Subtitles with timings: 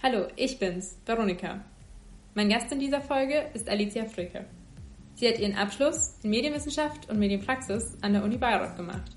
[0.00, 1.64] Hallo, ich bin's, Veronika.
[2.34, 4.44] Mein Gast in dieser Folge ist Alicia Fricke.
[5.16, 9.10] Sie hat ihren Abschluss in Medienwissenschaft und Medienpraxis an der Uni Bayreuth gemacht.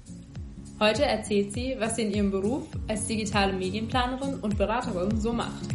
[0.80, 5.68] Heute erzählt sie, was sie in ihrem Beruf als digitale Medienplanerin und Beraterin so macht.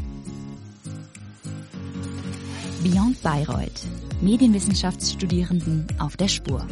[2.82, 3.86] Beyond Bayreuth.
[4.20, 6.66] Medienwissenschaftsstudierenden auf der Spur.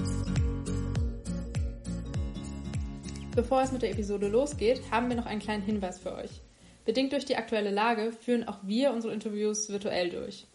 [3.37, 6.44] Bevor es mit der Episode losgeht, haben wir noch einen kleinen Hinweis für euch.
[6.85, 10.47] Bedingt durch die aktuelle Lage führen auch wir unsere Interviews virtuell durch.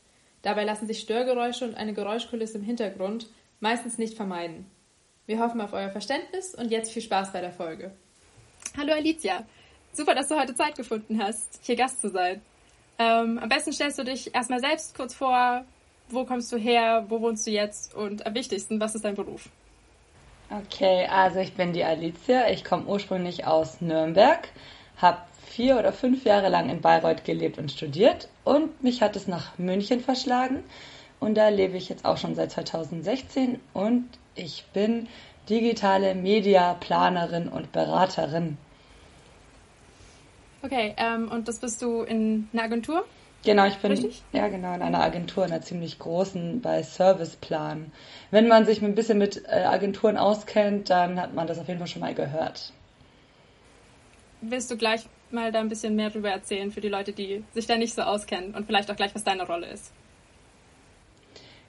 [0.41, 3.27] Dabei lassen sich Störgeräusche und eine Geräuschkulisse im Hintergrund
[3.59, 4.65] meistens nicht vermeiden.
[5.25, 7.91] Wir hoffen auf euer Verständnis und jetzt viel Spaß bei der Folge.
[8.77, 9.45] Hallo Alicia,
[9.91, 12.41] super, dass du heute Zeit gefunden hast, hier Gast zu sein.
[12.97, 15.65] Ähm, am besten stellst du dich erstmal selbst kurz vor,
[16.09, 19.49] wo kommst du her, wo wohnst du jetzt und am wichtigsten, was ist dein Beruf?
[20.49, 24.49] Okay, also ich bin die Alicia, ich komme ursprünglich aus Nürnberg,
[24.97, 29.27] habe vier oder fünf Jahre lang in Bayreuth gelebt und studiert und mich hat es
[29.27, 30.63] nach München verschlagen
[31.19, 35.07] und da lebe ich jetzt auch schon seit 2016 und ich bin
[35.49, 38.57] digitale Mediaplanerin und Beraterin.
[40.61, 43.05] Okay, ähm, und das bist du in einer Agentur?
[43.43, 44.21] Genau, ich bin Richtig?
[44.33, 47.91] ja genau in einer Agentur, in einer ziemlich großen bei Serviceplan.
[48.31, 51.79] Wenn man sich ein bisschen mit äh, Agenturen auskennt, dann hat man das auf jeden
[51.79, 52.73] Fall schon mal gehört.
[54.41, 57.67] Willst du gleich mal da ein bisschen mehr drüber erzählen für die Leute, die sich
[57.67, 59.91] da nicht so auskennen und vielleicht auch gleich, was deine Rolle ist?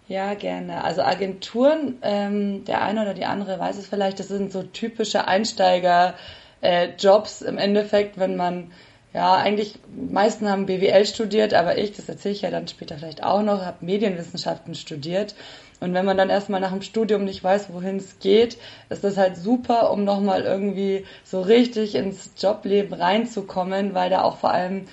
[0.09, 0.83] Ja, gerne.
[0.83, 5.29] Also Agenturen, ähm, der eine oder die andere weiß es vielleicht, das sind so typische
[5.29, 8.73] Einsteiger-Jobs äh, im Endeffekt, wenn man
[9.13, 13.25] ja, eigentlich, meisten haben BWL studiert, aber ich, das erzähle ich ja dann später vielleicht
[13.25, 15.35] auch noch, habe Medienwissenschaften studiert.
[15.81, 18.59] Und wenn man dann erstmal nach dem Studium nicht weiß, wohin es geht,
[18.89, 24.37] ist das halt super, um nochmal irgendwie so richtig ins Jobleben reinzukommen, weil da auch
[24.37, 24.87] vor allem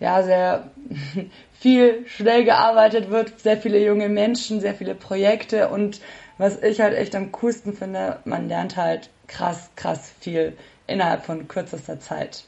[0.00, 0.70] ja sehr
[1.60, 6.00] viel schnell gearbeitet wird, sehr viele junge Menschen, sehr viele Projekte und
[6.38, 10.56] was ich halt echt am coolsten finde, man lernt halt krass, krass viel
[10.86, 12.44] innerhalb von kürzester Zeit.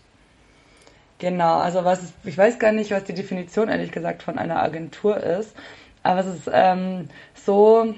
[1.23, 4.61] Genau, also was ist, ich weiß gar nicht, was die Definition ehrlich gesagt von einer
[4.61, 5.55] Agentur ist,
[6.03, 7.95] aber es ist ähm, so,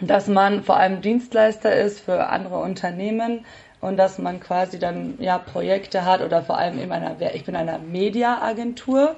[0.00, 3.44] dass man vor allem Dienstleister ist für andere Unternehmen
[3.82, 7.54] und dass man quasi dann ja Projekte hat oder vor allem eben einer, ich bin
[7.54, 9.14] einer Media-Agentur,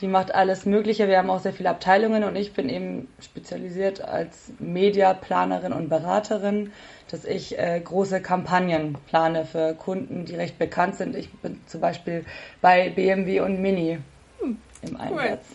[0.00, 1.08] die macht alles Mögliche.
[1.08, 6.72] Wir haben auch sehr viele Abteilungen und ich bin eben spezialisiert als Mediaplanerin und Beraterin,
[7.10, 11.14] dass ich äh, große Kampagnen plane für Kunden, die recht bekannt sind.
[11.14, 12.24] Ich bin zum Beispiel
[12.60, 13.98] bei BMW und Mini
[14.40, 15.46] hm, im Einsatz.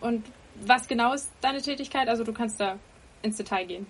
[0.00, 0.08] Cool.
[0.08, 0.26] Und
[0.66, 2.08] was genau ist deine Tätigkeit?
[2.08, 2.76] Also du kannst da
[3.22, 3.86] ins Detail gehen.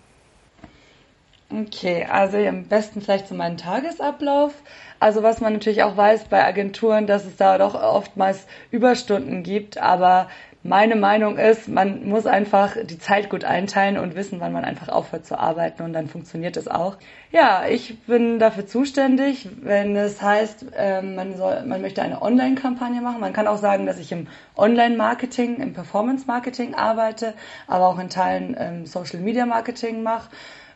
[1.52, 4.54] Okay, also am besten vielleicht zu meinem Tagesablauf.
[5.00, 9.78] Also was man natürlich auch weiß bei Agenturen, dass es da doch oftmals Überstunden gibt,
[9.78, 10.28] aber
[10.62, 14.90] meine Meinung ist, man muss einfach die Zeit gut einteilen und wissen, wann man einfach
[14.90, 16.98] aufhört zu arbeiten und dann funktioniert es auch.
[17.32, 23.00] Ja, ich bin dafür zuständig, wenn es heißt, ähm, man, soll, man möchte eine Online-Kampagne
[23.00, 23.20] machen.
[23.20, 27.32] Man kann auch sagen, dass ich im Online-Marketing, im Performance-Marketing arbeite,
[27.66, 30.28] aber auch in Teilen ähm, Social-Media-Marketing mache.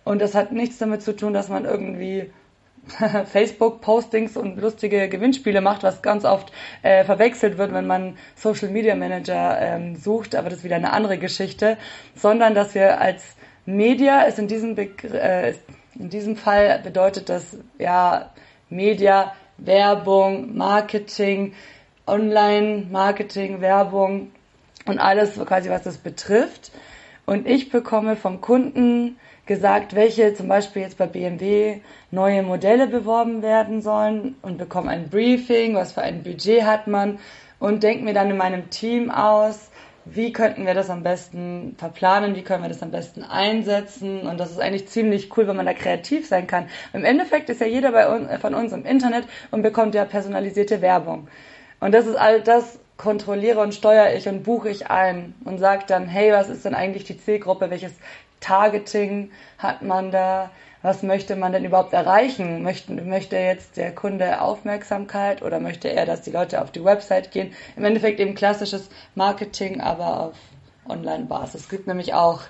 [0.04, 2.31] Und das hat nichts damit zu tun, dass man irgendwie
[3.32, 8.94] Facebook-Postings und lustige Gewinnspiele macht, was ganz oft äh, verwechselt wird, wenn man Social Media
[8.94, 11.78] Manager ähm, sucht, aber das ist wieder eine andere Geschichte,
[12.14, 13.22] sondern dass wir als
[13.66, 15.54] Media ist in diesem Begr äh,
[15.98, 18.31] in diesem Fall bedeutet das ja
[18.69, 21.54] Media, Werbung, Marketing,
[22.06, 24.32] Online-Marketing, Werbung
[24.87, 26.72] und alles quasi, was das betrifft.
[27.26, 33.43] Und ich bekomme vom Kunden gesagt, welche zum Beispiel jetzt bei BMW neue Modelle beworben
[33.43, 37.19] werden sollen und bekomme ein Briefing, was für ein Budget hat man
[37.59, 39.71] und denke mir dann in meinem Team aus,
[40.06, 44.38] wie könnten wir das am besten verplanen, wie können wir das am besten einsetzen und
[44.38, 46.69] das ist eigentlich ziemlich cool, wenn man da kreativ sein kann.
[46.93, 50.82] Im Endeffekt ist ja jeder bei uns, von uns im Internet und bekommt ja personalisierte
[50.82, 51.28] Werbung.
[51.81, 55.85] Und das ist all das kontrolliere und steuere ich und buche ich ein und sage
[55.87, 57.93] dann, hey, was ist denn eigentlich die Zielgruppe, welches
[58.44, 60.50] Targeting hat man da?
[60.82, 62.62] Was möchte man denn überhaupt erreichen?
[62.62, 67.31] Möchte, möchte jetzt der Kunde Aufmerksamkeit oder möchte er, dass die Leute auf die Website
[67.31, 67.55] gehen?
[67.75, 70.35] Im Endeffekt eben klassisches Marketing, aber auf
[70.87, 71.62] Online-Basis.
[71.62, 72.43] Es gibt nämlich auch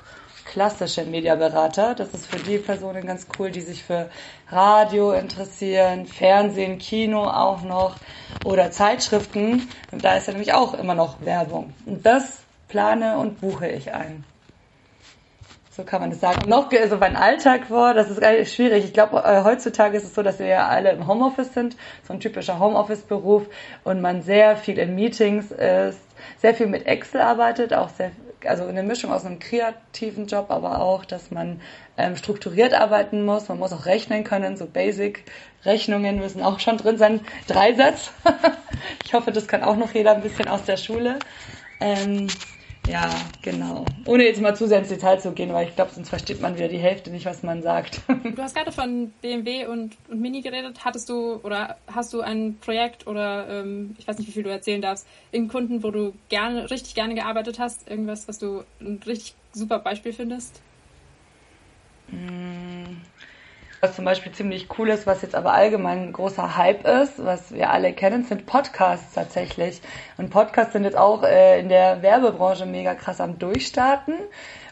[0.45, 1.95] klassische Mediaberater.
[1.95, 4.11] Das ist für die Personen ganz cool, die sich für
[4.49, 7.95] Radio interessieren, Fernsehen, Kino auch noch
[8.45, 9.69] oder Zeitschriften.
[9.93, 11.73] Und da ist ja nämlich auch immer noch Werbung.
[11.87, 14.25] Und das plane und buche ich ein.
[15.77, 17.95] So kann man das sagen, noch so mein Alltag vor.
[17.95, 18.85] Das ist schwierig.
[18.85, 21.77] Ich glaube, äh, heutzutage ist es so, dass wir ja alle im Homeoffice sind,
[22.07, 23.47] so ein typischer Homeoffice-Beruf
[23.83, 25.99] und man sehr viel in Meetings ist,
[26.39, 28.13] sehr viel mit Excel arbeitet, auch sehr,
[28.47, 31.61] also eine Mischung aus einem kreativen Job, aber auch, dass man
[31.97, 33.49] ähm, strukturiert arbeiten muss.
[33.49, 37.21] Man muss auch rechnen können, so Basic-Rechnungen müssen auch schon drin sein.
[37.49, 38.13] Dreisatz.
[39.05, 41.19] ich hoffe, das kann auch noch jeder ein bisschen aus der Schule.
[41.81, 42.29] Ähm,
[42.87, 43.11] ja,
[43.43, 43.85] genau.
[44.05, 46.57] Ohne jetzt mal zu sehr ins Detail zu gehen, weil ich glaube, sonst versteht man
[46.57, 48.01] wieder die Hälfte nicht, was man sagt.
[48.07, 50.85] Du hast gerade von BMW und, und Mini geredet.
[50.85, 54.51] Hattest du oder hast du ein Projekt oder ähm, ich weiß nicht, wie viel du
[54.51, 57.89] erzählen darfst, in Kunden, wo du gerne, richtig gerne gearbeitet hast?
[57.89, 60.61] Irgendwas, was du ein richtig super Beispiel findest?
[62.09, 62.64] Mm.
[63.85, 67.53] Was zum Beispiel ziemlich cool ist, was jetzt aber allgemein ein großer Hype ist, was
[67.53, 69.83] wir alle kennen, sind Podcasts tatsächlich.
[70.17, 74.15] Und Podcasts sind jetzt auch äh, in der Werbebranche mega krass am Durchstarten.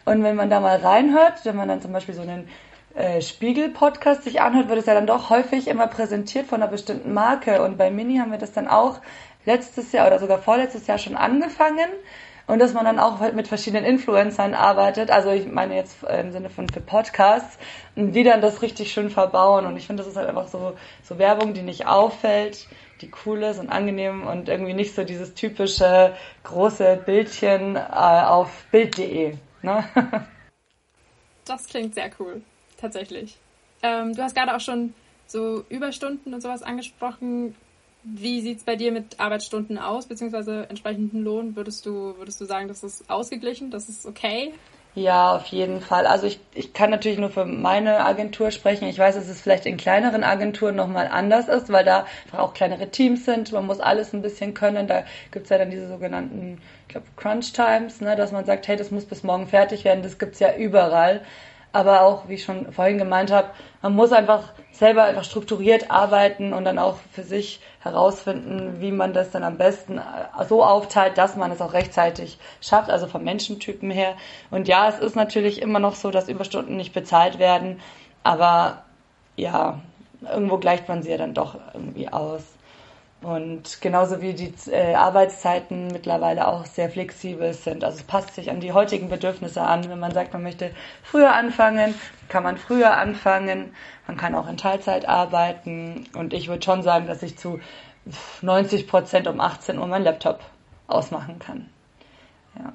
[0.05, 2.49] Und wenn man da mal reinhört, wenn man dann zum Beispiel so einen
[2.95, 7.13] äh, Spiegel-Podcast sich anhört, wird es ja dann doch häufig immer präsentiert von einer bestimmten
[7.13, 7.61] Marke.
[7.61, 8.99] Und bei Mini haben wir das dann auch
[9.45, 11.91] letztes Jahr oder sogar vorletztes Jahr schon angefangen
[12.47, 15.11] und dass man dann auch mit verschiedenen Influencern arbeitet.
[15.11, 17.57] Also ich meine jetzt im Sinne von für Podcasts,
[17.95, 19.65] die dann das richtig schön verbauen.
[19.65, 22.67] Und ich finde, das ist halt einfach so, so Werbung, die nicht auffällt,
[23.01, 26.13] die cool ist und angenehm und irgendwie nicht so dieses typische
[26.43, 29.37] große Bildchen äh, auf Bild.de.
[29.61, 29.83] Ne?
[31.45, 32.41] das klingt sehr cool,
[32.77, 33.37] tatsächlich.
[33.81, 34.93] Ähm, du hast gerade auch schon
[35.27, 37.55] so Überstunden und sowas angesprochen.
[38.03, 41.55] Wie sieht es bei dir mit Arbeitsstunden aus, beziehungsweise entsprechenden Lohn?
[41.55, 44.53] Würdest du, würdest du sagen, das ist ausgeglichen, das ist okay?
[44.95, 46.05] Ja, auf jeden Fall.
[46.05, 48.87] Also ich, ich kann natürlich nur für meine Agentur sprechen.
[48.87, 52.89] Ich weiß, dass es vielleicht in kleineren Agenturen nochmal anders ist, weil da auch kleinere
[52.89, 53.51] Teams sind.
[53.51, 54.85] Man muss alles ein bisschen können.
[54.85, 58.77] Da gibt's ja dann diese sogenannten, ich glaube, Crunch Times, ne, dass man sagt, hey,
[58.77, 60.03] das muss bis morgen fertig werden.
[60.03, 61.21] Das gibt's ja überall
[61.73, 63.49] aber auch, wie ich schon vorhin gemeint habe,
[63.81, 69.13] man muss einfach selber einfach strukturiert arbeiten und dann auch für sich herausfinden, wie man
[69.13, 73.23] das dann am besten äh, so aufteilt, dass man es auch rechtzeitig schafft, also vom
[73.23, 74.15] Menschentypen her.
[74.51, 77.81] Und ja, es ist natürlich immer noch so, dass Überstunden nicht bezahlt werden,
[78.23, 78.83] aber
[79.35, 79.79] ja,
[80.21, 82.43] irgendwo gleicht man sie ja dann doch irgendwie aus.
[83.23, 87.85] Und genauso wie die äh, Arbeitszeiten mittlerweile auch sehr flexibel sind.
[87.85, 89.89] Also es passt sich an die heutigen Bedürfnisse an.
[89.89, 90.71] Wenn man sagt, man möchte
[91.03, 91.95] früher anfangen,
[92.27, 93.73] kann man früher anfangen.
[94.07, 96.05] Man kann auch in Teilzeit arbeiten.
[96.15, 97.61] Und ich würde schon sagen, dass ich zu
[98.41, 100.41] 90 Prozent um 18 Uhr meinen Laptop
[100.87, 101.69] ausmachen kann.
[102.59, 102.73] Ja.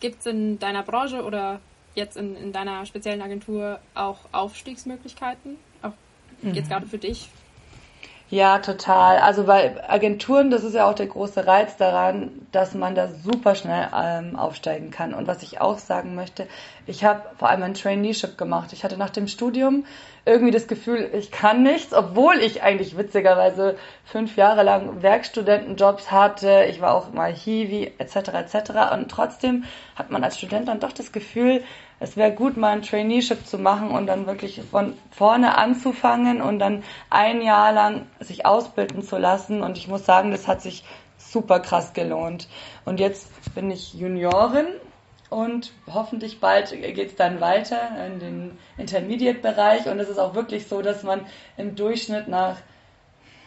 [0.00, 1.60] Gibt es in deiner Branche oder
[1.94, 5.56] jetzt in, in deiner speziellen Agentur auch Aufstiegsmöglichkeiten?
[5.82, 5.92] Auch
[6.42, 6.68] jetzt mhm.
[6.68, 7.30] gerade für dich,
[8.30, 9.18] ja, total.
[9.18, 13.56] Also bei Agenturen, das ist ja auch der große Reiz daran, dass man da super
[13.56, 15.14] schnell ähm, aufsteigen kann.
[15.14, 16.46] Und was ich auch sagen möchte,
[16.86, 18.72] ich habe vor allem ein Traineeship gemacht.
[18.72, 19.84] Ich hatte nach dem Studium
[20.24, 26.66] irgendwie das Gefühl, ich kann nichts, obwohl ich eigentlich witzigerweise fünf Jahre lang Werkstudentenjobs hatte.
[26.70, 28.28] Ich war auch mal Hiwi etc.
[28.28, 28.92] etc.
[28.92, 29.64] Und trotzdem
[29.96, 31.64] hat man als Student dann doch das Gefühl,
[32.00, 36.58] es wäre gut, mal ein Traineeship zu machen und dann wirklich von vorne anzufangen und
[36.58, 39.62] dann ein Jahr lang sich ausbilden zu lassen.
[39.62, 40.82] Und ich muss sagen, das hat sich
[41.18, 42.48] super krass gelohnt.
[42.86, 44.66] Und jetzt bin ich Juniorin
[45.28, 49.86] und hoffentlich bald geht es dann weiter in den Intermediate-Bereich.
[49.86, 51.26] Und es ist auch wirklich so, dass man
[51.58, 52.56] im Durchschnitt nach,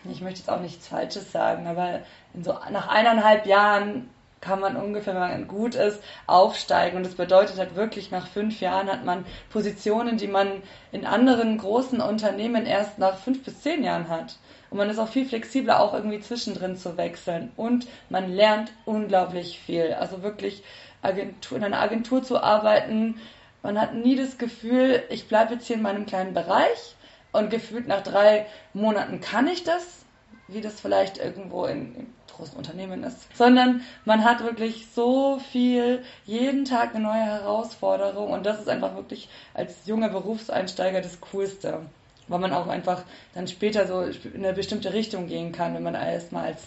[0.10, 2.02] ich möchte jetzt auch nichts Falsches sagen, aber
[2.40, 4.12] so nach eineinhalb Jahren
[4.44, 6.98] kann man ungefähr, wenn man gut ist, aufsteigen.
[6.98, 11.58] Und das bedeutet halt wirklich, nach fünf Jahren hat man Positionen, die man in anderen
[11.58, 14.38] großen Unternehmen erst nach fünf bis zehn Jahren hat.
[14.70, 17.52] Und man ist auch viel flexibler, auch irgendwie zwischendrin zu wechseln.
[17.56, 19.94] Und man lernt unglaublich viel.
[19.94, 20.62] Also wirklich
[21.02, 23.22] Agentur, in einer Agentur zu arbeiten,
[23.62, 26.96] man hat nie das Gefühl, ich bleibe jetzt hier in meinem kleinen Bereich
[27.32, 30.04] und gefühlt nach drei Monaten kann ich das,
[30.50, 36.66] wie das vielleicht irgendwo in, großen Unternehmen ist, sondern man hat wirklich so viel, jeden
[36.66, 41.82] Tag eine neue Herausforderung und das ist einfach wirklich als junger Berufseinsteiger das Coolste,
[42.28, 45.96] weil man auch einfach dann später so in eine bestimmte Richtung gehen kann, wenn man
[45.96, 46.62] erstmal als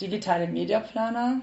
[0.00, 1.40] digitale Mediaplaner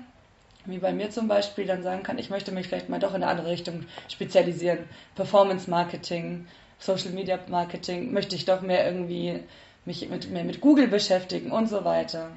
[0.65, 3.21] wie bei mir zum Beispiel, dann sagen kann, ich möchte mich vielleicht mal doch in
[3.21, 4.79] eine andere Richtung spezialisieren.
[5.13, 6.47] Performance Marketing,
[6.79, 9.43] Social Media Marketing, möchte ich doch mehr irgendwie
[9.85, 12.31] mich mit, mehr mit Google beschäftigen und so weiter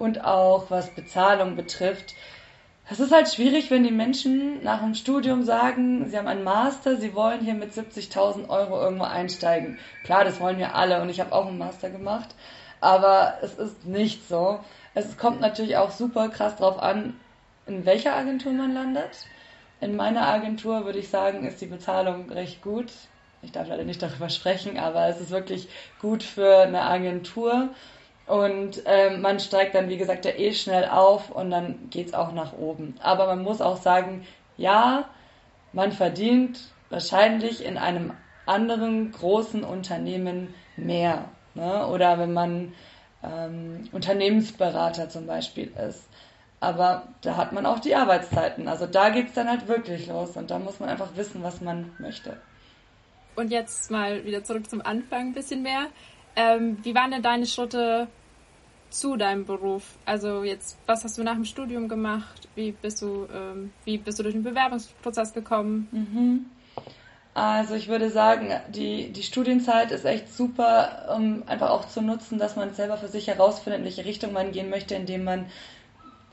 [0.00, 2.14] und auch was Bezahlung betrifft.
[2.90, 6.96] Es ist halt schwierig, wenn die Menschen nach dem Studium sagen, sie haben einen Master,
[6.96, 9.78] sie wollen hier mit 70.000 Euro irgendwo einsteigen.
[10.02, 12.34] Klar, das wollen wir alle und ich habe auch einen Master gemacht,
[12.80, 14.58] aber es ist nicht so.
[14.94, 17.14] Es kommt natürlich auch super krass drauf an,
[17.66, 19.26] in welcher Agentur man landet
[19.80, 22.90] In meiner Agentur würde ich sagen, ist die Bezahlung recht gut.
[23.42, 25.68] Ich darf leider nicht darüber sprechen, aber es ist wirklich
[26.00, 27.68] gut für eine Agentur.
[28.30, 32.14] Und ähm, man steigt dann, wie gesagt, ja eh schnell auf und dann geht es
[32.14, 32.94] auch nach oben.
[33.02, 34.24] Aber man muss auch sagen,
[34.56, 35.08] ja,
[35.72, 36.60] man verdient
[36.90, 38.12] wahrscheinlich in einem
[38.46, 41.24] anderen großen Unternehmen mehr.
[41.54, 41.84] Ne?
[41.88, 42.72] Oder wenn man
[43.24, 46.08] ähm, Unternehmensberater zum Beispiel ist.
[46.60, 48.68] Aber da hat man auch die Arbeitszeiten.
[48.68, 51.60] Also da geht es dann halt wirklich los und da muss man einfach wissen, was
[51.60, 52.36] man möchte.
[53.34, 55.86] Und jetzt mal wieder zurück zum Anfang ein bisschen mehr.
[56.36, 58.06] Ähm, wie waren denn deine Schritte
[58.90, 59.84] zu deinem Beruf?
[60.04, 62.48] Also jetzt, was hast du nach dem Studium gemacht?
[62.54, 65.88] Wie bist du, ähm, wie bist du durch den Bewerbungsprozess gekommen?
[65.92, 66.46] Mhm.
[67.32, 72.38] Also ich würde sagen, die, die Studienzeit ist echt super, um einfach auch zu nutzen,
[72.38, 75.46] dass man selber für sich herausfindet, in welche Richtung man gehen möchte, indem man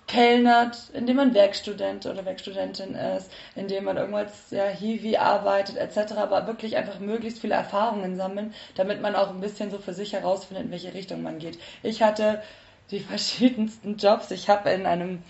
[0.08, 6.48] kellnert, indem man Werkstudent oder Werkstudentin ist, indem man irgendwas ja, Hiwi arbeitet etc., aber
[6.48, 10.66] wirklich einfach möglichst viele Erfahrungen sammeln, damit man auch ein bisschen so für sich herausfindet,
[10.66, 11.60] in welche Richtung man geht.
[11.84, 12.42] Ich hatte
[12.90, 14.32] die verschiedensten Jobs.
[14.32, 15.24] Ich habe in einem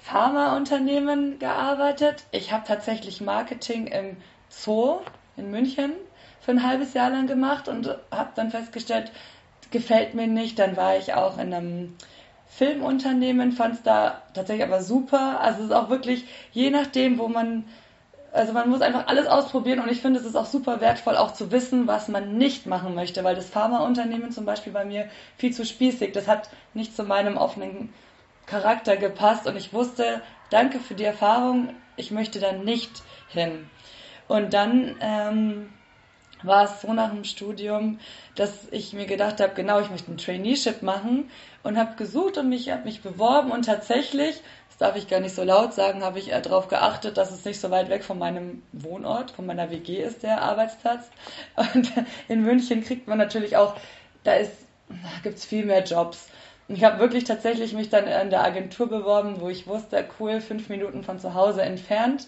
[0.00, 2.24] Pharmaunternehmen gearbeitet.
[2.32, 4.16] Ich habe tatsächlich Marketing im
[4.48, 5.00] Zoo
[5.36, 5.92] in München
[6.40, 9.12] für ein halbes Jahr lang gemacht und habe dann festgestellt,
[9.70, 10.58] gefällt mir nicht.
[10.58, 11.96] Dann war ich auch in einem
[12.54, 15.40] Filmunternehmen, fand es da tatsächlich aber super.
[15.40, 17.64] Also es ist auch wirklich, je nachdem, wo man,
[18.30, 21.32] also man muss einfach alles ausprobieren und ich finde, es ist auch super wertvoll, auch
[21.32, 25.52] zu wissen, was man nicht machen möchte, weil das Pharmaunternehmen zum Beispiel bei mir viel
[25.52, 27.94] zu spießig, das hat nicht zu meinem offenen
[28.44, 33.70] Charakter gepasst und ich wusste, danke für die Erfahrung, ich möchte da nicht hin.
[34.28, 35.70] Und dann ähm,
[36.42, 37.98] war es so nach dem Studium,
[38.34, 41.30] dass ich mir gedacht habe, genau, ich möchte ein Traineeship machen
[41.62, 45.34] und habe gesucht und mich habe mich beworben und tatsächlich, das darf ich gar nicht
[45.34, 48.62] so laut sagen, habe ich darauf geachtet, dass es nicht so weit weg von meinem
[48.72, 51.10] Wohnort, von meiner WG ist der Arbeitsplatz.
[51.74, 51.92] Und
[52.28, 53.76] in München kriegt man natürlich auch,
[54.24, 54.52] da ist,
[55.22, 56.28] gibt es viel mehr Jobs.
[56.68, 60.40] Und ich habe wirklich tatsächlich mich dann in der Agentur beworben, wo ich wusste, cool,
[60.40, 62.26] fünf Minuten von zu Hause entfernt.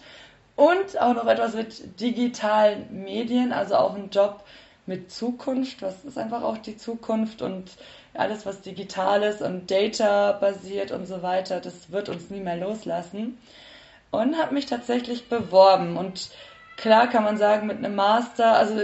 [0.56, 4.44] Und auch noch etwas mit digitalen Medien, also auch ein Job
[4.86, 5.82] mit Zukunft.
[5.82, 7.72] Was ist einfach auch die Zukunft und
[8.14, 12.56] alles, was digital ist und Data basiert und so weiter, das wird uns nie mehr
[12.56, 13.38] loslassen.
[14.12, 15.96] Und habe mich tatsächlich beworben.
[15.96, 16.30] Und
[16.76, 18.82] klar kann man sagen, mit einem Master, also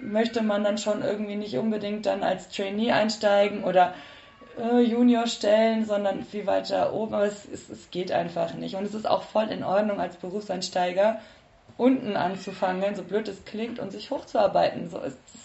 [0.00, 3.94] möchte man dann schon irgendwie nicht unbedingt dann als Trainee einsteigen oder
[4.60, 7.14] äh, Junior stellen, sondern viel weiter oben.
[7.14, 8.76] Aber es, es, es geht einfach nicht.
[8.76, 11.20] Und es ist auch voll in Ordnung als Berufseinsteiger
[11.76, 14.88] unten anzufangen, so blöd es klingt, und sich hochzuarbeiten.
[14.88, 15.44] So ist es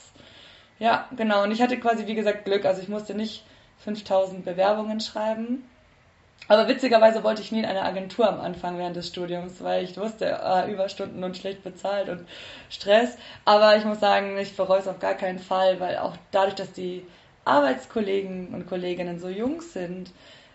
[0.80, 1.44] ja, genau.
[1.44, 2.66] Und ich hatte quasi, wie gesagt, Glück.
[2.66, 3.44] Also ich musste nicht
[3.80, 5.70] 5000 Bewerbungen schreiben.
[6.48, 9.98] Aber witzigerweise wollte ich nie in einer Agentur am Anfang während des Studiums, weil ich
[9.98, 12.26] wusste, ah, Überstunden und schlecht bezahlt und
[12.70, 13.18] Stress.
[13.46, 16.72] Aber ich muss sagen, ich bereue es auf gar keinen Fall, weil auch dadurch, dass
[16.72, 17.06] die
[17.50, 20.12] Arbeitskollegen und Kolleginnen so jung sind,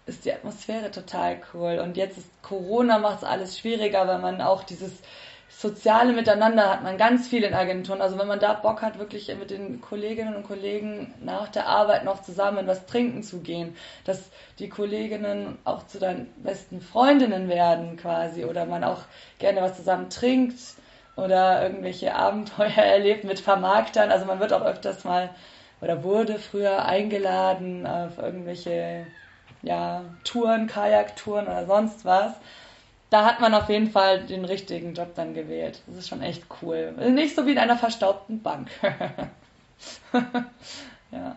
[0.06, 1.80] ist die Atmosphäre total cool.
[1.82, 4.92] Und jetzt ist Corona, macht es alles schwieriger, weil man auch dieses
[5.48, 8.02] soziale Miteinander hat man ganz viel in Agenturen.
[8.02, 12.04] Also wenn man da Bock hat, wirklich mit den Kolleginnen und Kollegen nach der Arbeit
[12.04, 17.96] noch zusammen was trinken zu gehen, dass die Kolleginnen auch zu deinen besten Freundinnen werden
[17.96, 19.02] quasi oder man auch
[19.38, 20.58] gerne was zusammen trinkt
[21.16, 24.10] oder irgendwelche Abenteuer erlebt mit Vermarktern.
[24.10, 25.30] Also man wird auch öfters mal
[25.85, 29.07] oder wurde früher eingeladen auf irgendwelche
[29.62, 32.35] ja, Touren, Kajaktouren oder sonst was
[33.14, 35.81] da hat man auf jeden Fall den richtigen Job dann gewählt.
[35.87, 36.91] Das ist schon echt cool.
[37.12, 38.69] Nicht so wie in einer verstaubten Bank.
[41.12, 41.37] ja.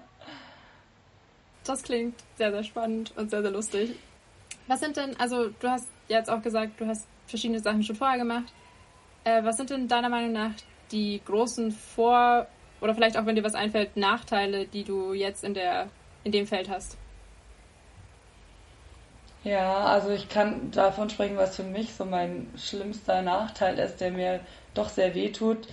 [1.63, 3.92] Das klingt sehr, sehr spannend und sehr, sehr lustig.
[4.66, 8.18] Was sind denn, also du hast jetzt auch gesagt, du hast verschiedene Sachen schon vorher
[8.18, 8.51] gemacht.
[9.24, 10.54] Äh, was sind denn deiner Meinung nach
[10.92, 12.48] die großen Vor-
[12.81, 15.88] oder vielleicht auch, wenn dir was einfällt, Nachteile, die du jetzt in, der,
[16.24, 16.98] in dem Feld hast?
[19.43, 24.12] Ja, also ich kann davon sprechen, was für mich so mein schlimmster Nachteil ist, der
[24.12, 24.41] mir
[24.74, 25.67] doch sehr weh tut.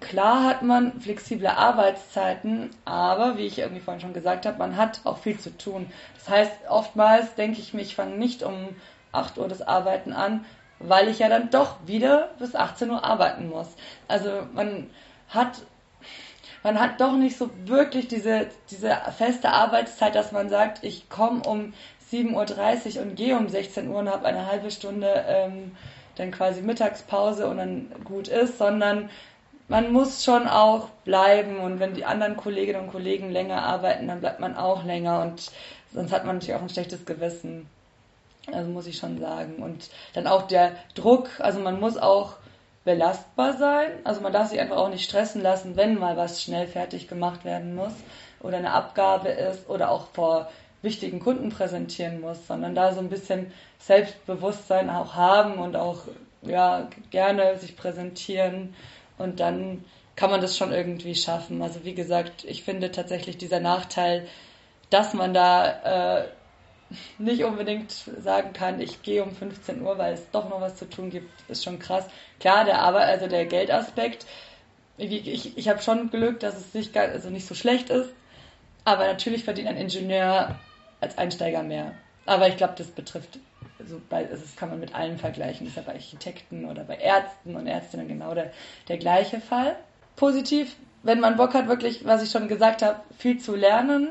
[0.00, 5.02] Klar hat man flexible Arbeitszeiten, aber wie ich irgendwie vorhin schon gesagt habe, man hat
[5.04, 5.86] auch viel zu tun.
[6.16, 8.70] Das heißt, oftmals denke ich mir, ich fange nicht um
[9.12, 10.44] 8 Uhr das Arbeiten an,
[10.80, 13.68] weil ich ja dann doch wieder bis 18 Uhr arbeiten muss.
[14.08, 14.90] Also man
[15.28, 15.62] hat
[16.62, 21.42] man hat doch nicht so wirklich diese, diese feste Arbeitszeit, dass man sagt, ich komme
[21.42, 21.72] um
[22.12, 25.72] 7.30 Uhr und gehe um 16 Uhr und habe eine halbe Stunde ähm,
[26.16, 29.08] dann quasi Mittagspause und dann gut ist, sondern
[29.68, 34.20] man muss schon auch bleiben und wenn die anderen Kolleginnen und Kollegen länger arbeiten, dann
[34.20, 35.50] bleibt man auch länger und
[35.92, 37.66] sonst hat man natürlich auch ein schlechtes Gewissen.
[38.52, 39.62] Also muss ich schon sagen.
[39.62, 42.34] Und dann auch der Druck, also man muss auch
[42.84, 43.90] belastbar sein.
[44.04, 47.44] Also man darf sich einfach auch nicht stressen lassen, wenn mal was schnell fertig gemacht
[47.44, 47.92] werden muss
[48.40, 50.50] oder eine Abgabe ist oder auch vor
[50.82, 56.02] wichtigen Kunden präsentieren muss, sondern da so ein bisschen Selbstbewusstsein auch haben und auch
[56.42, 58.74] ja gerne sich präsentieren
[59.16, 59.84] und dann
[60.16, 61.62] kann man das schon irgendwie schaffen.
[61.62, 64.26] Also wie gesagt, ich finde tatsächlich dieser Nachteil,
[64.90, 66.24] dass man da äh,
[67.18, 70.88] nicht unbedingt sagen kann, ich gehe um 15 Uhr, weil es doch noch was zu
[70.88, 72.06] tun gibt, ist schon krass.
[72.40, 74.26] Klar, der aber also der Geldaspekt,
[74.98, 78.10] ich, ich, habe schon Glück, dass es nicht, also nicht so schlecht ist,
[78.84, 80.58] aber natürlich verdient ein Ingenieur
[81.00, 81.92] als Einsteiger mehr.
[82.26, 83.38] Aber ich glaube, das betrifft,
[83.78, 85.66] also bei, also das kann man mit allen vergleichen.
[85.66, 88.52] Das ist ja bei Architekten oder bei Ärzten und Ärztinnen genau der,
[88.88, 89.76] der gleiche Fall.
[90.14, 94.08] Positiv, wenn man Bock hat, wirklich, was ich schon gesagt habe, viel zu lernen,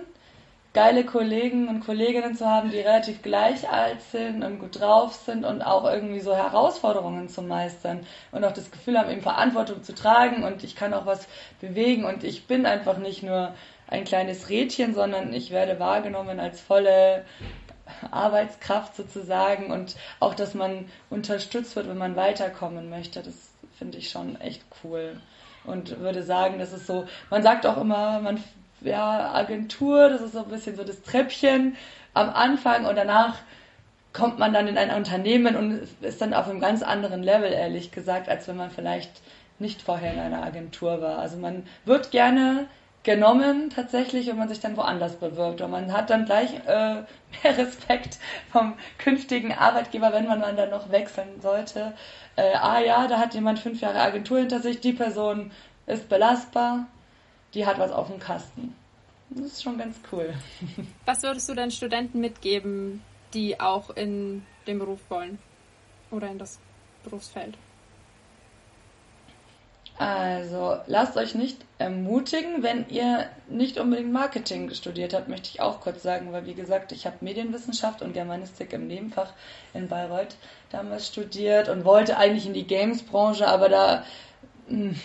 [0.73, 5.43] geile Kollegen und Kolleginnen zu haben, die relativ gleich alt sind und gut drauf sind
[5.43, 9.93] und auch irgendwie so Herausforderungen zu meistern und auch das Gefühl haben, eben Verantwortung zu
[9.93, 11.27] tragen und ich kann auch was
[11.59, 13.53] bewegen und ich bin einfach nicht nur
[13.87, 17.25] ein kleines Rädchen, sondern ich werde wahrgenommen als volle
[18.09, 23.21] Arbeitskraft sozusagen und auch, dass man unterstützt wird, wenn man weiterkommen möchte.
[23.21, 25.19] Das finde ich schon echt cool
[25.65, 28.41] und würde sagen, das ist so, man sagt auch immer, man
[28.81, 31.75] ja, Agentur, das ist so ein bisschen so das Treppchen
[32.13, 33.35] am Anfang und danach
[34.13, 37.91] kommt man dann in ein Unternehmen und ist dann auf einem ganz anderen Level, ehrlich
[37.91, 39.21] gesagt, als wenn man vielleicht
[39.59, 41.19] nicht vorher in einer Agentur war.
[41.19, 42.67] Also man wird gerne
[43.03, 45.61] genommen tatsächlich, wenn man sich dann woanders bewirbt.
[45.61, 46.95] Und man hat dann gleich äh,
[47.43, 48.17] mehr Respekt
[48.51, 51.93] vom künftigen Arbeitgeber, wenn man dann noch wechseln sollte.
[52.35, 55.51] Äh, ah ja, da hat jemand fünf Jahre Agentur hinter sich, die Person
[55.87, 56.85] ist belastbar,
[57.53, 58.75] die hat was auf dem Kasten.
[59.29, 60.33] Das ist schon ganz cool.
[61.05, 63.01] Was würdest du deinen Studenten mitgeben,
[63.33, 65.39] die auch in den Beruf wollen
[66.11, 66.59] oder in das
[67.03, 67.57] Berufsfeld?
[69.97, 75.79] Also lasst euch nicht ermutigen, wenn ihr nicht unbedingt Marketing studiert habt, möchte ich auch
[75.79, 79.31] kurz sagen, weil wie gesagt, ich habe Medienwissenschaft und Germanistik im Nebenfach
[79.75, 80.35] in Bayreuth
[80.71, 84.03] damals studiert und wollte eigentlich in die Games-Branche, aber da
[84.67, 84.95] hm,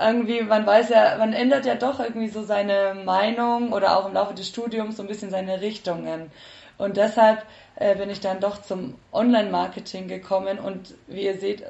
[0.00, 4.14] irgendwie, man weiß ja, man ändert ja doch irgendwie so seine Meinung oder auch im
[4.14, 6.30] Laufe des Studiums so ein bisschen seine Richtungen.
[6.78, 7.44] Und deshalb
[7.76, 11.64] äh, bin ich dann doch zum Online-Marketing gekommen und wie ihr seht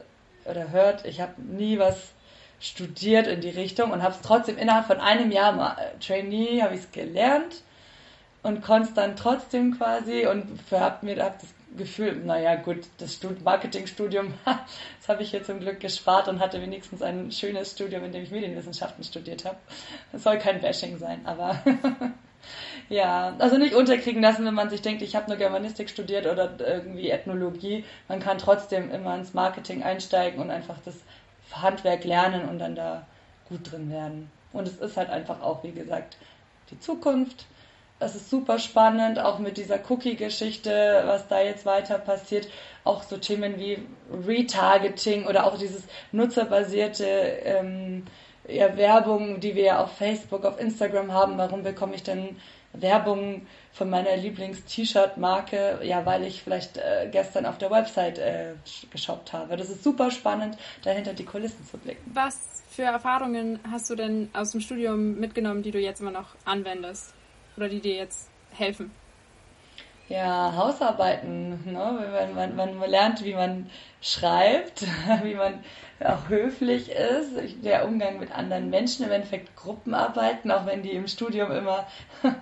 [0.45, 2.13] oder hört, ich habe nie was
[2.61, 6.75] studiert in die Richtung und habe es trotzdem innerhalb von einem Jahr äh, Trainee habe
[6.75, 7.63] ich es gelernt
[8.43, 13.21] und konnte es dann trotzdem quasi und habe mir hab das Gefühl, naja gut, das
[13.45, 18.13] Marketingstudium, das habe ich hier zum Glück gespart und hatte wenigstens ein schönes Studium, in
[18.13, 19.57] dem ich Medienwissenschaften studiert habe.
[20.13, 21.63] Das soll kein Bashing sein, aber
[22.89, 26.55] ja, also nicht unterkriegen lassen, wenn man sich denkt, ich habe nur Germanistik studiert oder
[26.59, 27.85] irgendwie Ethnologie.
[28.09, 30.97] Man kann trotzdem immer ins Marketing einsteigen und einfach das
[31.53, 33.07] Handwerk lernen und dann da
[33.49, 34.31] gut drin werden.
[34.53, 36.17] Und es ist halt einfach auch, wie gesagt,
[36.71, 37.47] die Zukunft
[37.99, 42.49] es ist super spannend, auch mit dieser Cookie-Geschichte, was da jetzt weiter passiert.
[42.85, 43.79] Auch so Themen wie
[44.27, 48.05] Retargeting oder auch dieses nutzerbasierte ähm,
[48.47, 51.39] ja, Werbung, die wir ja auf Facebook, auf Instagram haben.
[51.39, 52.37] Warum bekomme ich denn
[52.75, 55.81] Werbung von meiner Lieblings-T-Shirt-Marke?
[55.83, 58.53] Ja, weil ich vielleicht äh, gestern auf der Website äh,
[58.91, 59.57] geshoppt habe.
[59.57, 62.11] Das ist super spannend, dahinter die Kulissen zu blicken.
[62.13, 62.39] Was
[62.71, 67.16] für Erfahrungen hast du denn aus dem Studium mitgenommen, die du jetzt immer noch anwendest?
[67.57, 68.91] Oder die dir jetzt helfen?
[70.09, 71.65] Ja, Hausarbeiten.
[71.65, 72.33] Ne?
[72.35, 73.69] Man, man, man lernt, wie man
[74.01, 74.83] schreibt,
[75.25, 75.65] wie man
[75.99, 81.09] auch höflich ist, der Umgang mit anderen Menschen, im Endeffekt Gruppenarbeiten, auch wenn die im
[81.09, 81.87] Studium immer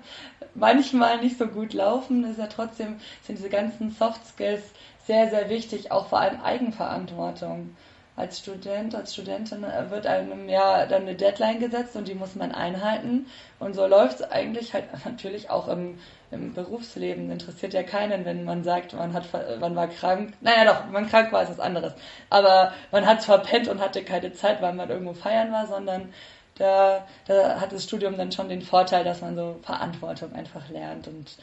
[0.54, 4.62] manchmal nicht so gut laufen, ist ja trotzdem, sind diese ganzen Soft Skills
[5.06, 7.74] sehr, sehr wichtig, auch vor allem Eigenverantwortung
[8.16, 12.52] als Student, als Studentin wird einem ja dann eine Deadline gesetzt und die muss man
[12.52, 13.26] einhalten.
[13.58, 15.98] Und so läuft es eigentlich halt natürlich auch im,
[16.30, 17.30] im Berufsleben.
[17.30, 19.24] Interessiert ja keinen, wenn man sagt, man hat,
[19.58, 20.34] man war krank.
[20.40, 21.92] Naja, doch, man krank war, ist was anderes.
[22.30, 26.12] Aber man hat es verpennt und hatte keine Zeit, weil man irgendwo feiern war, sondern
[26.56, 31.08] da, da hat das Studium dann schon den Vorteil, dass man so Verantwortung einfach lernt
[31.08, 31.36] und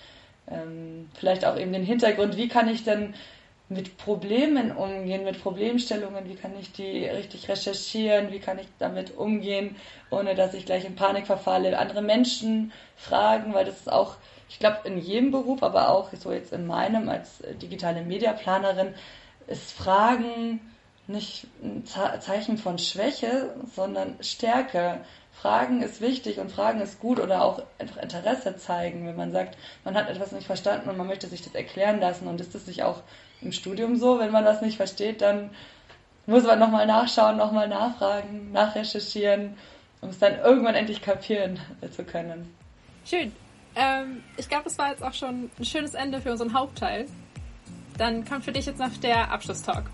[0.49, 3.13] ähm, vielleicht auch eben den Hintergrund, wie kann ich denn
[3.71, 9.15] mit Problemen umgehen, mit Problemstellungen, wie kann ich die richtig recherchieren, wie kann ich damit
[9.15, 9.77] umgehen,
[10.09, 14.17] ohne dass ich gleich in Panik verfalle, andere Menschen fragen, weil das ist auch,
[14.49, 18.93] ich glaube, in jedem Beruf, aber auch so jetzt in meinem als digitale Mediaplanerin,
[19.47, 20.59] ist Fragen
[21.07, 24.99] nicht ein Zeichen von Schwäche, sondern Stärke.
[25.31, 29.57] Fragen ist wichtig und Fragen ist gut oder auch einfach Interesse zeigen, wenn man sagt,
[29.85, 32.27] man hat etwas nicht verstanden und man möchte sich das erklären lassen.
[32.27, 33.01] Und ist das nicht auch
[33.41, 34.19] im Studium so?
[34.19, 35.51] Wenn man das nicht versteht, dann
[36.25, 39.55] muss man nochmal nachschauen, nochmal nachfragen, nachrecherchieren,
[40.01, 41.59] um es dann irgendwann endlich kapieren
[41.95, 42.53] zu können.
[43.05, 43.31] Schön.
[43.75, 47.05] Ähm, ich glaube, das war jetzt auch schon ein schönes Ende für unseren Hauptteil.
[47.97, 49.85] Dann kommt für dich jetzt noch der Abschlusstalk.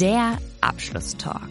[0.00, 1.50] Der Abschlusstalk.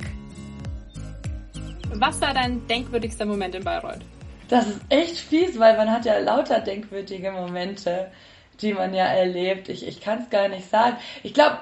[1.95, 4.01] Was war dein denkwürdigster Moment in Bayreuth?
[4.47, 8.11] Das ist echt fies, weil man hat ja lauter denkwürdige Momente,
[8.61, 9.69] die man ja erlebt.
[9.69, 10.97] Ich, ich kann es gar nicht sagen.
[11.23, 11.59] Ich glaube,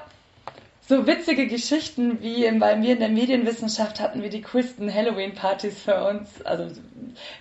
[0.87, 5.81] so witzige Geschichten wie in, bei mir in der Medienwissenschaft hatten wir die coolsten Halloween-Partys
[5.81, 6.41] für uns.
[6.43, 6.67] Also,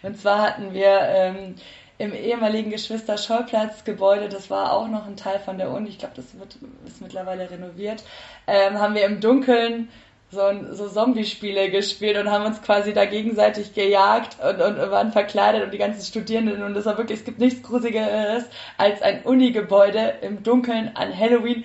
[0.03, 1.55] und zwar hatten wir ähm,
[1.99, 6.37] im ehemaligen Geschwister-Schollplatz-Gebäude, das war auch noch ein Teil von der Uni, ich glaube, das
[6.39, 8.03] wird, ist mittlerweile renoviert,
[8.47, 9.89] ähm, haben wir im Dunkeln
[10.35, 15.65] so, so Zombie-Spiele gespielt und haben uns quasi da gegenseitig gejagt und, und waren verkleidet
[15.65, 18.45] und die ganzen Studierenden und das war wirklich, es gibt nichts Gruseligeres
[18.77, 21.65] als ein Uni-Gebäude im Dunkeln an Halloween,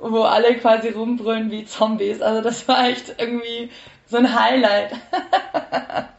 [0.00, 2.20] wo alle quasi rumbrüllen wie Zombies.
[2.20, 3.70] Also das war echt irgendwie
[4.06, 4.92] so ein Highlight.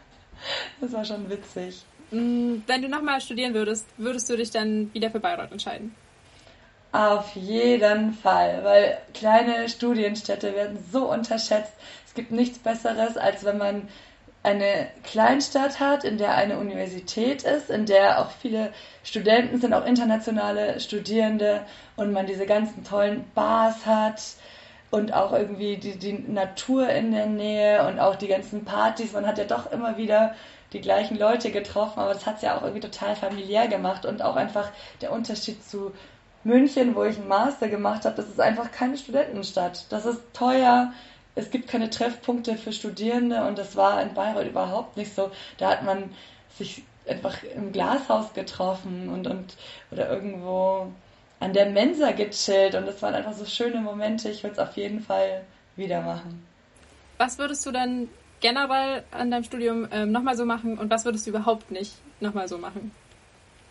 [0.82, 1.84] das war schon witzig.
[2.12, 5.96] Mm, wenn du nochmal studieren würdest, würdest du dich dann wieder für Bayreuth entscheiden?
[6.96, 11.74] Auf jeden Fall, weil kleine Studienstädte werden so unterschätzt.
[12.08, 13.90] Es gibt nichts Besseres, als wenn man
[14.44, 18.72] eine Kleinstadt hat, in der eine Universität ist, in der auch viele
[19.04, 21.66] Studenten sind, auch internationale Studierende
[21.98, 24.22] und man diese ganzen tollen Bars hat
[24.90, 29.12] und auch irgendwie die, die Natur in der Nähe und auch die ganzen Partys.
[29.12, 30.34] Man hat ja doch immer wieder
[30.72, 34.22] die gleichen Leute getroffen, aber das hat es ja auch irgendwie total familiär gemacht und
[34.22, 35.92] auch einfach der Unterschied zu
[36.46, 39.88] München, wo ich einen Master gemacht habe, das ist einfach keine Studentenstadt.
[39.90, 40.94] Das ist teuer.
[41.34, 45.32] Es gibt keine Treffpunkte für Studierende und das war in Bayreuth überhaupt nicht so.
[45.58, 46.12] Da hat man
[46.58, 49.56] sich einfach im Glashaus getroffen und, und
[49.92, 50.92] oder irgendwo
[51.40, 54.30] an der Mensa gechillt und das waren einfach so schöne Momente.
[54.30, 55.44] Ich würde es auf jeden Fall
[55.76, 56.46] wieder machen.
[57.18, 58.08] Was würdest du dann
[58.40, 62.48] generell an deinem Studium ähm, nochmal so machen und was würdest du überhaupt nicht nochmal
[62.48, 62.92] so machen?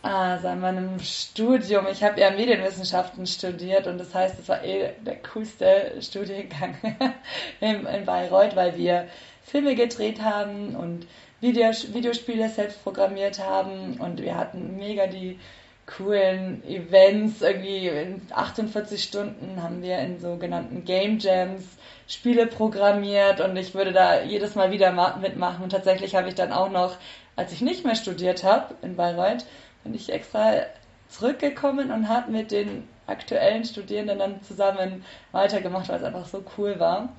[0.07, 1.87] Ah, seit meinem Studium.
[1.91, 6.77] Ich habe ja Medienwissenschaften studiert und das heißt, es war eh der coolste Studiengang
[7.61, 9.09] in, in Bayreuth, weil wir
[9.43, 11.07] Filme gedreht haben und
[11.41, 15.39] Videos, Videospiele selbst programmiert haben und wir hatten mega die
[15.87, 17.41] coolen Events.
[17.41, 21.65] Irgendwie in 48 Stunden haben wir in sogenannten Game Jams
[22.09, 25.65] Spiele programmiert und ich würde da jedes Mal wieder mitmachen.
[25.65, 26.99] Und tatsächlich habe ich dann auch noch,
[27.37, 29.47] als ich nicht mehr studiert habe in Bayreuth,
[29.85, 30.63] bin ich extra
[31.09, 36.81] zurückgekommen und habe mit den aktuellen Studierenden dann zusammen weitergemacht, weil es einfach so cool
[36.81, 37.11] war.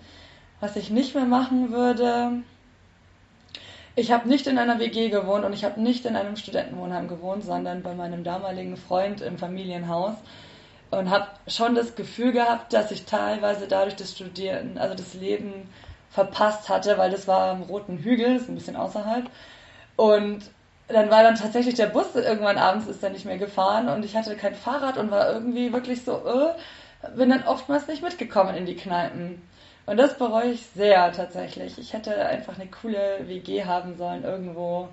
[0.60, 2.44] Was ich nicht mehr machen würde,
[3.96, 7.44] ich habe nicht in einer WG gewohnt und ich habe nicht in einem Studentenwohnheim gewohnt,
[7.44, 10.16] sondern bei meinem damaligen Freund im Familienhaus
[10.92, 15.70] und habe schon das Gefühl gehabt, dass ich teilweise dadurch das Studieren, also das Leben
[16.10, 19.30] verpasst hatte, weil das war am Roten Hügel, ist ein bisschen außerhalb.
[19.96, 20.50] Und
[20.88, 24.16] dann war dann tatsächlich der Bus irgendwann abends ist dann nicht mehr gefahren und ich
[24.16, 28.66] hatte kein Fahrrad und war irgendwie wirklich so, äh, bin dann oftmals nicht mitgekommen in
[28.66, 29.42] die Kneipen.
[29.88, 31.78] Und das bereue ich sehr tatsächlich.
[31.78, 34.90] Ich hätte einfach eine coole WG haben sollen irgendwo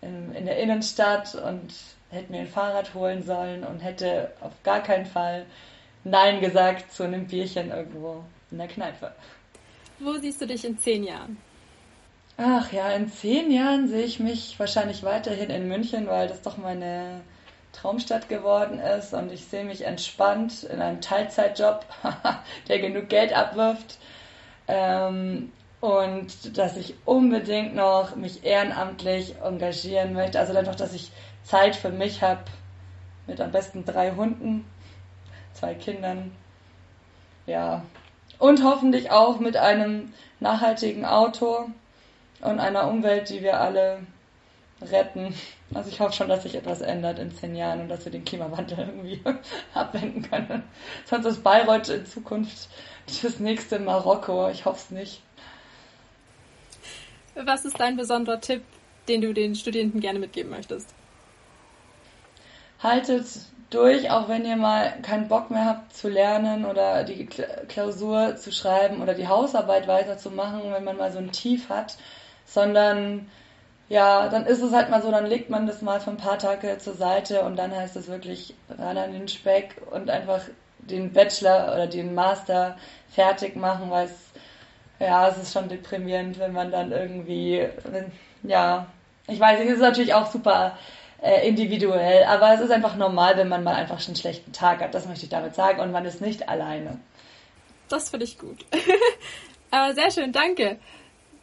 [0.00, 1.72] in, in der Innenstadt und
[2.10, 5.46] hätte mir ein Fahrrad holen sollen und hätte auf gar keinen Fall
[6.04, 9.12] Nein gesagt zu einem Bierchen irgendwo in der Kneipe.
[10.00, 11.36] Wo siehst du dich in zehn Jahren?
[12.44, 16.56] Ach ja, in zehn Jahren sehe ich mich wahrscheinlich weiterhin in München, weil das doch
[16.56, 17.20] meine
[17.70, 19.14] Traumstadt geworden ist.
[19.14, 21.86] Und ich sehe mich entspannt in einem Teilzeitjob,
[22.68, 23.98] der genug Geld abwirft.
[24.66, 30.40] Ähm, und dass ich unbedingt noch mich ehrenamtlich engagieren möchte.
[30.40, 31.12] Also einfach, dass ich
[31.44, 32.42] Zeit für mich habe
[33.28, 34.64] mit am besten drei Hunden,
[35.52, 36.32] zwei Kindern,
[37.46, 37.84] ja.
[38.40, 41.68] Und hoffentlich auch mit einem nachhaltigen Auto
[42.42, 44.00] und einer Umwelt, die wir alle
[44.80, 45.34] retten.
[45.72, 48.24] Also ich hoffe schon, dass sich etwas ändert in zehn Jahren und dass wir den
[48.24, 49.22] Klimawandel irgendwie
[49.74, 50.64] abwenden können.
[51.06, 52.68] Sonst ist Bayreuth in Zukunft
[53.22, 54.48] das nächste Marokko.
[54.50, 55.22] Ich hoffe es nicht.
[57.34, 58.62] Was ist dein besonderer Tipp,
[59.08, 60.88] den du den Studierenden gerne mitgeben möchtest?
[62.82, 63.26] Haltet
[63.70, 68.52] durch, auch wenn ihr mal keinen Bock mehr habt zu lernen oder die Klausur zu
[68.52, 71.96] schreiben oder die Hausarbeit weiterzumachen, wenn man mal so ein Tief hat
[72.52, 73.30] sondern
[73.88, 76.38] ja, dann ist es halt mal so, dann legt man das mal für ein paar
[76.38, 80.40] Tage zur Seite und dann heißt es wirklich ran an den Speck und einfach
[80.78, 82.76] den Bachelor oder den Master
[83.10, 84.12] fertig machen, weil es,
[84.98, 87.68] ja, es ist schon deprimierend, wenn man dann irgendwie,
[88.42, 88.86] ja,
[89.26, 90.78] ich weiß es ist natürlich auch super
[91.20, 94.80] äh, individuell, aber es ist einfach normal, wenn man mal einfach schon einen schlechten Tag
[94.80, 96.98] hat, das möchte ich damit sagen, und man ist nicht alleine.
[97.88, 98.64] Das finde ich gut.
[99.70, 100.78] aber sehr schön, danke.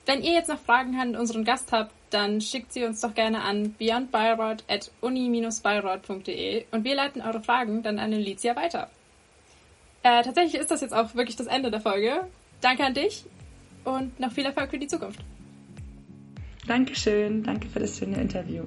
[0.10, 3.43] Wenn ihr jetzt noch Fragen an unseren Gast habt, dann schickt sie uns doch gerne
[3.43, 8.89] an beyondbayreuth at uni-bayreuth.de und wir leiten eure Fragen dann an Alicia weiter.
[10.02, 12.26] Äh, tatsächlich ist das jetzt auch wirklich das Ende der Folge.
[12.60, 13.24] Danke an dich
[13.84, 15.19] und noch viel Erfolg für die Zukunft.
[16.65, 18.63] Dankeschön, danke für das schöne Interview.